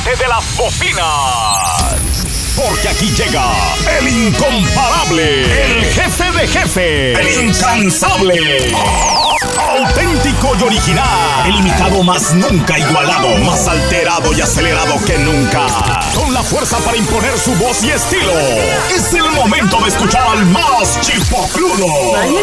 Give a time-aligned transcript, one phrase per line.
[0.00, 1.94] agárrate de las bocinas.
[2.56, 3.44] Porque aquí llega
[3.98, 8.72] el incomparable, el jefe de jefe, el incansable.
[9.56, 15.66] Auténtico y original, el imitado más nunca igualado, más alterado y acelerado que nunca.
[16.14, 18.32] Con la fuerza para imponer su voz y estilo.
[18.94, 22.12] Es el momento de escuchar al más chipocludo.
[22.12, 22.40] Vaya,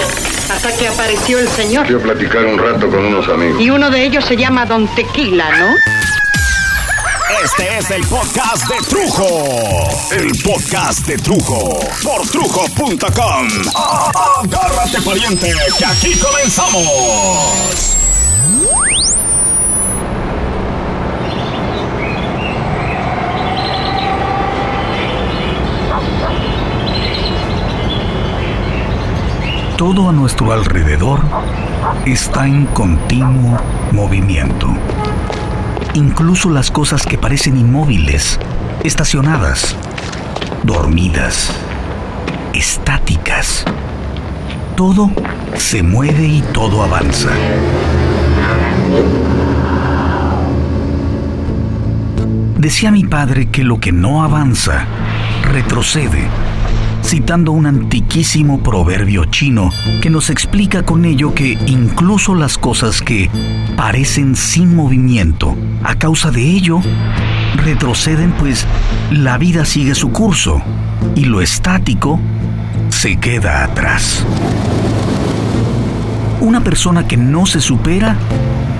[0.49, 1.85] hasta que apareció el señor.
[1.85, 3.61] Quiero platicar un rato con unos amigos.
[3.61, 5.75] Y uno de ellos se llama Don Tequila, ¿no?
[7.47, 9.25] Este es el podcast de Trujo.
[10.11, 11.79] El podcast de Trujo.
[12.03, 13.47] Por trujo.com.
[14.43, 17.95] Agárrate, pariente, que aquí comenzamos.
[29.77, 31.21] Todo a nuestro alrededor
[32.05, 33.57] está en continuo
[33.93, 34.67] movimiento.
[35.97, 38.39] Incluso las cosas que parecen inmóviles,
[38.83, 39.75] estacionadas,
[40.61, 41.51] dormidas,
[42.53, 43.65] estáticas.
[44.75, 45.09] Todo
[45.55, 47.29] se mueve y todo avanza.
[52.59, 54.85] Decía mi padre que lo que no avanza,
[55.51, 56.27] retrocede
[57.07, 59.69] citando un antiquísimo proverbio chino
[60.01, 63.29] que nos explica con ello que incluso las cosas que
[63.77, 66.81] parecen sin movimiento, a causa de ello,
[67.63, 68.67] retroceden pues
[69.09, 70.61] la vida sigue su curso
[71.15, 72.19] y lo estático
[72.89, 74.25] se queda atrás.
[76.41, 78.17] Una persona que no se supera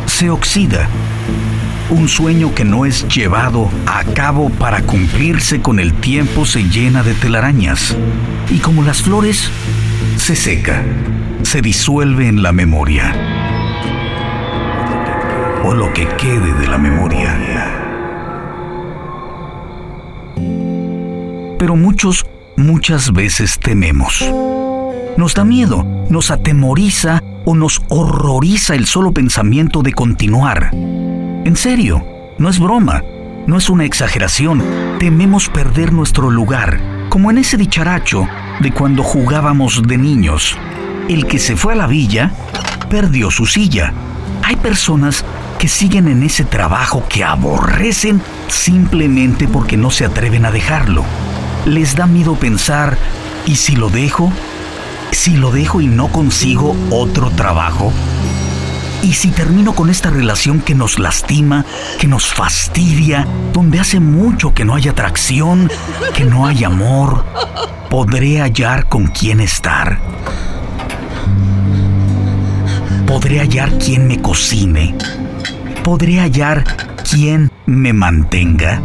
[0.05, 0.89] se oxida
[1.89, 7.01] un sueño que no es llevado a cabo para cumplirse con el tiempo se llena
[7.01, 7.95] de telarañas
[8.49, 9.49] y como las flores,
[10.17, 10.83] se seca,
[11.43, 13.13] se disuelve en la memoria.
[15.63, 17.37] O lo que quede de la memoria.
[21.57, 22.25] Pero muchos,
[22.57, 24.23] muchas veces tememos.
[25.17, 30.71] Nos da miedo, nos atemoriza o nos horroriza el solo pensamiento de continuar
[31.47, 32.05] en serio,
[32.37, 33.03] no es broma,
[33.47, 34.61] no es una exageración.
[34.99, 38.27] Tememos perder nuestro lugar, como en ese dicharacho
[38.59, 40.57] de cuando jugábamos de niños.
[41.07, 42.33] El que se fue a la villa
[42.89, 43.93] perdió su silla.
[44.43, 45.23] Hay personas
[45.57, 51.05] que siguen en ese trabajo que aborrecen simplemente porque no se atreven a dejarlo.
[51.65, 52.97] Les da miedo pensar,
[53.45, 54.33] ¿y si lo dejo?
[55.11, 57.93] Si lo dejo y no consigo otro trabajo,
[59.03, 61.65] ¿Y si termino con esta relación que nos lastima,
[61.99, 65.69] que nos fastidia, donde hace mucho que no hay atracción,
[66.13, 67.23] que no hay amor,
[67.89, 69.99] podré hallar con quién estar?
[73.05, 74.95] ¿Podré hallar quien me cocine?
[75.83, 76.63] ¿Podré hallar
[77.09, 78.81] quien me mantenga?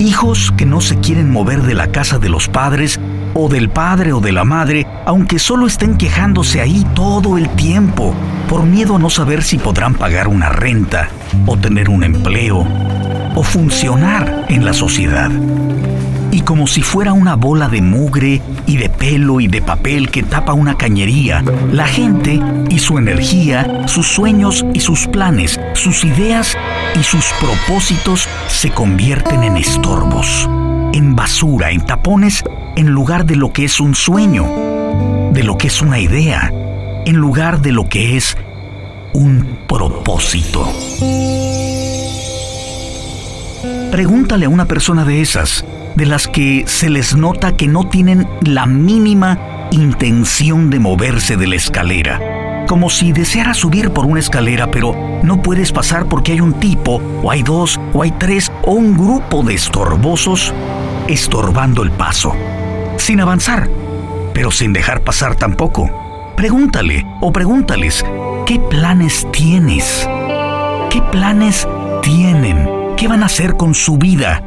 [0.00, 2.98] Hijos que no se quieren mover de la casa de los padres
[3.34, 8.14] o del padre o de la madre, aunque solo estén quejándose ahí todo el tiempo,
[8.52, 11.08] por miedo a no saber si podrán pagar una renta,
[11.46, 12.66] o tener un empleo,
[13.34, 15.30] o funcionar en la sociedad.
[16.30, 20.22] Y como si fuera una bola de mugre y de pelo y de papel que
[20.22, 21.42] tapa una cañería,
[21.72, 26.54] la gente y su energía, sus sueños y sus planes, sus ideas
[27.00, 30.46] y sus propósitos se convierten en estorbos,
[30.92, 32.44] en basura, en tapones
[32.76, 34.44] en lugar de lo que es un sueño,
[35.32, 36.52] de lo que es una idea,
[37.04, 38.36] en lugar de lo que es
[39.12, 40.68] un propósito.
[43.90, 45.64] Pregúntale a una persona de esas,
[45.94, 51.46] de las que se les nota que no tienen la mínima intención de moverse de
[51.46, 52.64] la escalera.
[52.66, 57.02] Como si deseara subir por una escalera, pero no puedes pasar porque hay un tipo,
[57.22, 60.54] o hay dos, o hay tres, o un grupo de estorbosos
[61.08, 62.34] estorbando el paso
[63.02, 63.68] sin avanzar,
[64.32, 66.01] pero sin dejar pasar tampoco.
[66.36, 68.04] Pregúntale o pregúntales,
[68.46, 70.08] ¿qué planes tienes?
[70.90, 71.68] ¿Qué planes
[72.02, 72.68] tienen?
[72.96, 74.42] ¿Qué van a hacer con su vida?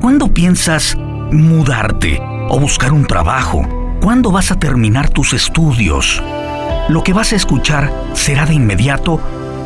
[0.00, 0.96] ¿Cuándo piensas
[1.30, 3.66] mudarte o buscar un trabajo?
[4.00, 6.22] ¿Cuándo vas a terminar tus estudios?
[6.88, 9.20] Lo que vas a escuchar será de inmediato,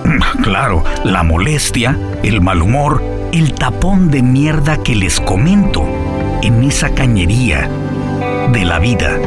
[0.42, 3.02] claro, la molestia, el mal humor,
[3.32, 5.84] el tapón de mierda que les comento
[6.42, 7.68] en esa cañería
[8.52, 9.18] de la vida.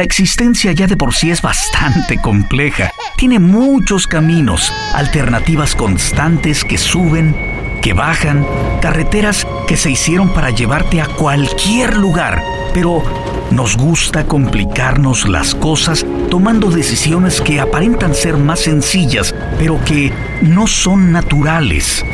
[0.00, 2.90] La existencia ya de por sí es bastante compleja.
[3.18, 7.36] Tiene muchos caminos, alternativas constantes que suben,
[7.82, 8.46] que bajan,
[8.80, 12.42] carreteras que se hicieron para llevarte a cualquier lugar.
[12.72, 13.02] Pero
[13.50, 20.68] Nos gusta complicarnos las cosas tomando decisiones que aparentan ser más sencillas, pero que no
[20.68, 22.04] son naturales.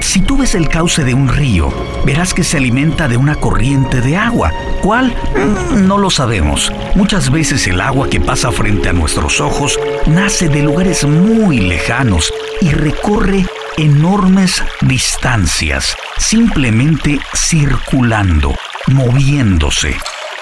[0.00, 1.72] Si tú ves el cauce de un río,
[2.04, 4.52] verás que se alimenta de una corriente de agua.
[4.82, 5.14] ¿Cuál?
[5.34, 6.72] Mm, no lo sabemos.
[6.94, 12.32] Muchas veces el agua que pasa frente a nuestros ojos nace de lugares muy lejanos
[12.60, 13.46] y recorre
[13.76, 18.54] enormes distancias, simplemente circulando,
[18.86, 19.96] moviéndose.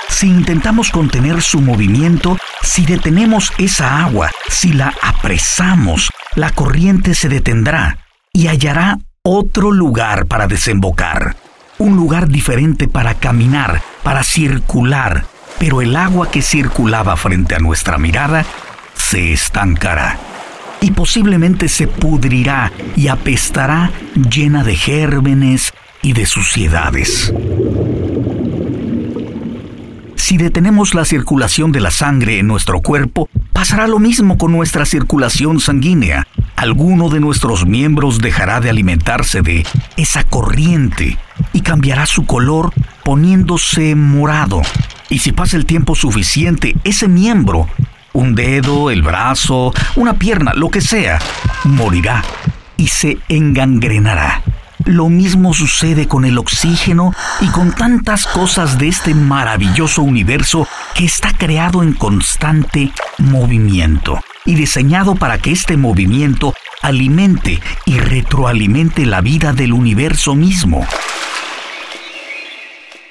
[0.09, 7.29] Si intentamos contener su movimiento, si detenemos esa agua, si la apresamos, la corriente se
[7.29, 7.99] detendrá
[8.33, 11.35] y hallará otro lugar para desembocar,
[11.79, 15.25] un lugar diferente para caminar, para circular,
[15.59, 18.47] pero el agua que circulaba frente a nuestra mirada
[18.95, 20.17] se estancará.
[20.81, 25.73] Y posiblemente se pudrirá y apestará llena de gérmenes
[26.03, 27.35] y de suciedades.
[30.15, 34.85] Si detenemos la circulación de la sangre en nuestro cuerpo, pasará lo mismo con nuestra
[34.85, 36.27] circulación sanguínea.
[36.57, 39.65] Alguno de nuestros miembros dejará de alimentarse de
[39.97, 41.17] esa corriente
[41.55, 44.61] y cambiará su color poniéndose morado.
[45.09, 47.67] Y si pasa el tiempo suficiente, ese miembro,
[48.13, 51.19] un dedo, el brazo, una pierna, lo que sea,
[51.65, 52.23] morirá
[52.77, 54.43] y se engangrenará.
[54.87, 61.05] Lo mismo sucede con el oxígeno y con tantas cosas de este maravilloso universo que
[61.05, 69.23] está creado en constante movimiento y diseñado para que este movimiento alimente y retroalimente la
[69.23, 70.87] vida del universo mismo.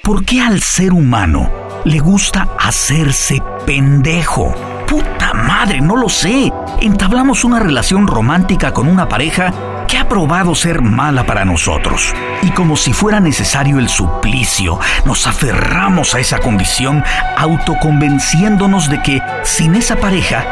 [0.02, 1.50] ¿Por qué al ser humano
[1.84, 4.54] le gusta hacerse pendejo?
[4.88, 6.50] Puta madre, no lo sé.
[6.80, 9.52] Entablamos una relación romántica con una pareja
[9.88, 12.14] que ha probado ser mala para nosotros.
[12.42, 17.02] Y como si fuera necesario el suplicio, nos aferramos a esa condición
[17.36, 20.44] autoconvenciéndonos de que sin esa pareja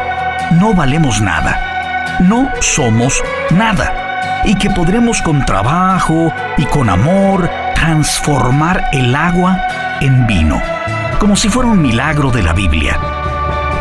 [0.53, 2.17] no valemos nada.
[2.21, 4.43] No somos nada.
[4.47, 9.59] Y que podremos con trabajo y con amor transformar el agua
[10.01, 10.61] en vino.
[11.19, 12.99] Como si fuera un milagro de la Biblia.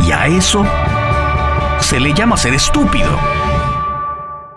[0.06, 0.66] Y a eso
[1.84, 3.20] se le llama ser estúpido.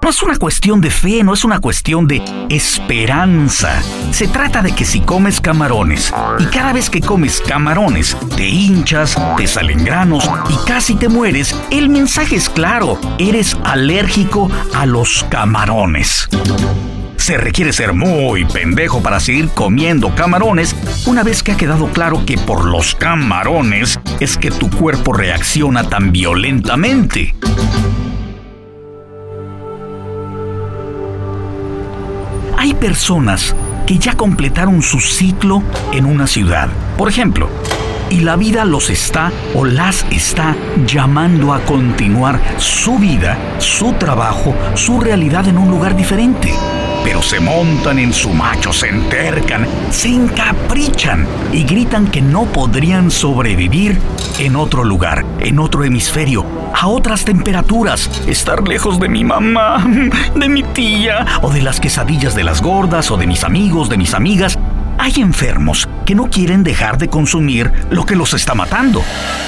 [0.00, 3.82] No es una cuestión de fe, no es una cuestión de esperanza.
[4.12, 9.16] Se trata de que si comes camarones y cada vez que comes camarones te hinchas,
[9.36, 15.26] te salen granos y casi te mueres, el mensaje es claro, eres alérgico a los
[15.28, 16.28] camarones.
[17.16, 20.76] Se requiere ser muy pendejo para seguir comiendo camarones
[21.06, 25.84] una vez que ha quedado claro que por los camarones es que tu cuerpo reacciona
[25.84, 27.34] tan violentamente.
[32.56, 33.54] Hay personas
[33.86, 36.68] que ya completaron su ciclo en una ciudad.
[36.96, 37.48] Por ejemplo,
[38.10, 44.54] y la vida los está o las está llamando a continuar su vida, su trabajo,
[44.74, 46.52] su realidad en un lugar diferente.
[47.06, 53.12] Pero se montan en su macho, se entercan, se encaprichan y gritan que no podrían
[53.12, 53.96] sobrevivir
[54.40, 56.44] en otro lugar, en otro hemisferio,
[56.74, 59.86] a otras temperaturas, estar lejos de mi mamá,
[60.34, 63.98] de mi tía, o de las quesadillas de las gordas, o de mis amigos, de
[63.98, 64.58] mis amigas,
[65.06, 69.04] hay enfermos que no quieren dejar de consumir lo que los está matando,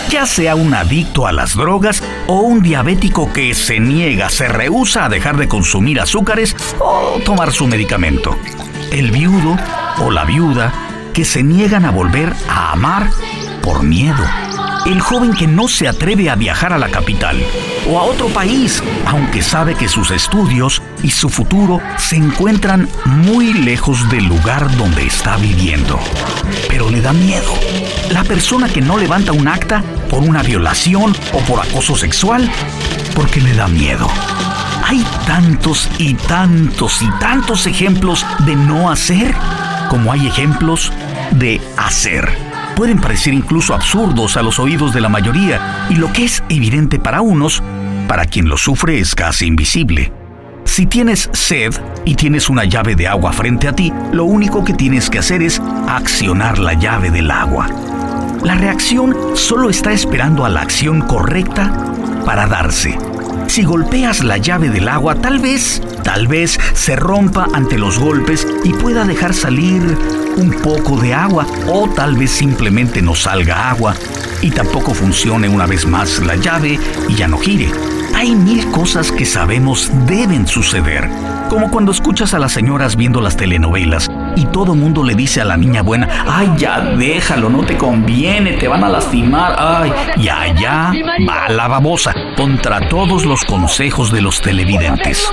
[0.08, 5.06] ya sea un adicto a las drogas o un diabético que se niega, se rehúsa
[5.06, 8.36] a dejar de consumir azúcares o tomar su medicamento.
[8.92, 9.58] El viudo
[9.98, 10.72] o la viuda
[11.12, 13.10] que se niegan a volver a amar
[13.60, 14.24] por miedo
[14.86, 17.36] el joven que no se atreve a viajar a la capital
[17.90, 23.52] o a otro país, aunque sabe que sus estudios y su futuro se encuentran muy
[23.52, 25.98] lejos del lugar donde está viviendo.
[26.68, 27.52] Pero le da miedo.
[28.10, 32.50] La persona que no levanta un acta por una violación o por acoso sexual,
[33.14, 34.08] porque le da miedo.
[34.84, 39.34] Hay tantos y tantos y tantos ejemplos de no hacer
[39.90, 40.92] como hay ejemplos
[41.32, 42.47] de hacer
[42.78, 47.00] pueden parecer incluso absurdos a los oídos de la mayoría, y lo que es evidente
[47.00, 47.60] para unos,
[48.06, 50.12] para quien lo sufre es casi invisible.
[50.62, 54.74] Si tienes sed y tienes una llave de agua frente a ti, lo único que
[54.74, 57.66] tienes que hacer es accionar la llave del agua.
[58.44, 61.72] La reacción solo está esperando a la acción correcta
[62.24, 62.96] para darse.
[63.48, 68.46] Si golpeas la llave del agua, tal vez, tal vez se rompa ante los golpes
[68.64, 69.82] y pueda dejar salir
[70.38, 73.94] un poco de agua o tal vez simplemente no salga agua
[74.40, 77.70] y tampoco funcione una vez más la llave y ya no gire.
[78.16, 81.10] Hay mil cosas que sabemos deben suceder,
[81.50, 85.44] como cuando escuchas a las señoras viendo las telenovelas y todo mundo le dice a
[85.44, 90.28] la niña buena, ay ya déjalo, no te conviene, te van a lastimar, ay, y
[90.30, 90.90] allá
[91.28, 95.30] va la babosa contra todos los consejos de los televidentes.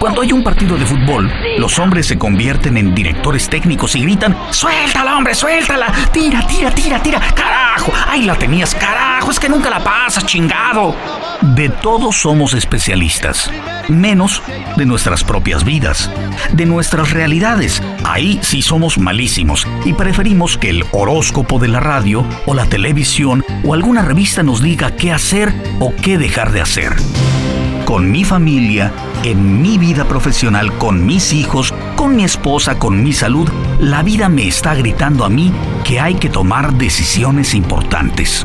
[0.00, 4.36] Cuando hay un partido de fútbol, los hombres se convierten en directores técnicos y gritan,
[4.50, 9.70] suéltala hombre, suéltala, tira, tira, tira, tira, carajo, ay la tenías, carajo, es que nunca
[9.70, 10.94] la pasas, chingado.
[11.40, 13.50] De todos somos especialistas,
[13.88, 14.42] menos
[14.76, 16.10] de nuestras propias vidas,
[16.52, 17.82] de nuestras realidades.
[18.04, 23.44] Ahí sí somos malísimos y preferimos que el horóscopo de la radio o la televisión
[23.64, 26.94] o alguna revista nos diga qué hacer o qué dejar de hacer.
[27.88, 28.92] Con mi familia,
[29.24, 33.48] en mi vida profesional, con mis hijos, con mi esposa, con mi salud,
[33.80, 35.54] la vida me está gritando a mí
[35.84, 38.44] que hay que tomar decisiones importantes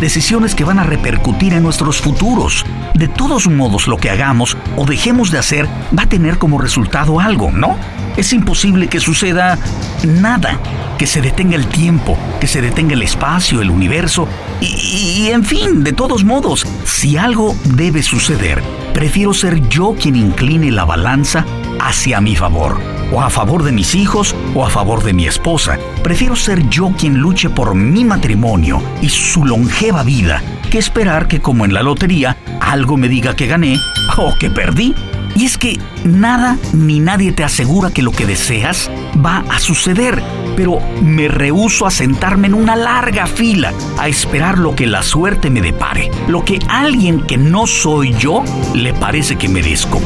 [0.00, 2.64] decisiones que van a repercutir en nuestros futuros.
[2.94, 7.20] De todos modos, lo que hagamos o dejemos de hacer va a tener como resultado
[7.20, 7.76] algo, ¿no?
[8.16, 9.58] Es imposible que suceda
[10.04, 10.58] nada,
[10.98, 14.26] que se detenga el tiempo, que se detenga el espacio, el universo,
[14.60, 20.70] y, en fin, de todos modos, si algo debe suceder, prefiero ser yo quien incline
[20.70, 21.44] la balanza
[21.80, 22.78] hacia mi favor
[23.12, 25.78] o a favor de mis hijos o a favor de mi esposa.
[26.02, 31.40] Prefiero ser yo quien luche por mi matrimonio y su longeva vida que esperar que
[31.40, 33.78] como en la lotería algo me diga que gané
[34.16, 34.94] o que perdí.
[35.34, 38.90] Y es que nada ni nadie te asegura que lo que deseas
[39.24, 40.22] va a suceder,
[40.56, 45.50] pero me rehúso a sentarme en una larga fila a esperar lo que la suerte
[45.50, 48.42] me depare, lo que alguien que no soy yo
[48.74, 50.00] le parece que merezco.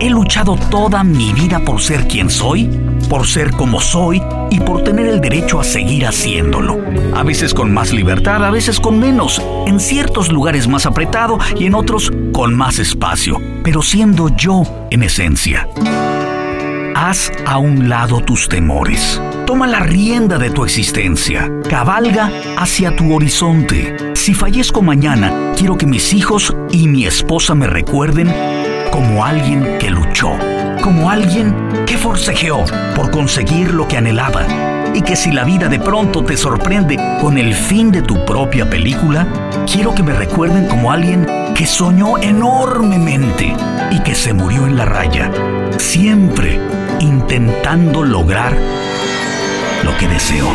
[0.00, 2.68] He luchado toda mi vida por ser quien soy,
[3.06, 6.78] por ser como soy y por tener el derecho a seguir haciéndolo.
[7.14, 11.66] A veces con más libertad, a veces con menos, en ciertos lugares más apretado y
[11.66, 15.68] en otros con más espacio, pero siendo yo en esencia.
[16.94, 19.20] Haz a un lado tus temores.
[19.46, 21.50] Toma la rienda de tu existencia.
[21.68, 24.14] Cabalga hacia tu horizonte.
[24.14, 28.32] Si fallezco mañana, quiero que mis hijos y mi esposa me recuerden
[28.90, 30.30] como alguien que luchó,
[30.86, 31.52] como alguien
[31.84, 32.64] que forcejeó
[32.94, 34.46] por conseguir lo que anhelaba.
[34.94, 38.70] Y que si la vida de pronto te sorprende con el fin de tu propia
[38.70, 39.26] película,
[39.66, 41.26] quiero que me recuerden como alguien
[41.56, 43.52] que soñó enormemente
[43.90, 45.28] y que se murió en la raya,
[45.76, 46.60] siempre
[47.00, 48.56] intentando lograr
[49.82, 50.46] lo que deseó.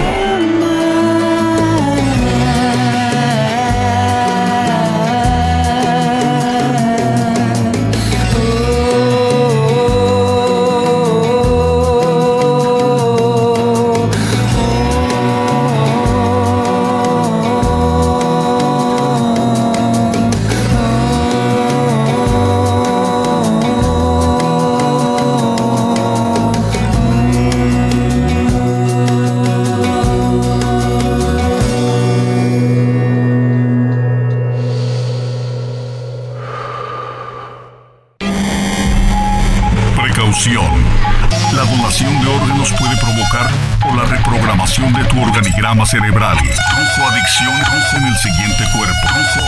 [41.53, 43.50] La donación de órganos puede provocar
[43.86, 46.38] o la reprogramación de tu organigrama cerebral.
[46.38, 49.08] Trujo adicción, trujo en el siguiente cuerpo.
[49.08, 49.46] Trujo,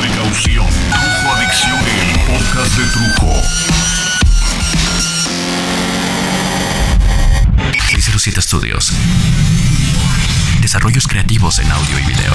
[0.00, 3.32] precaución, trujo adicción, el podcast de Trujo.
[7.90, 8.92] 607 Studios.
[10.60, 12.34] Desarrollos creativos en audio y video.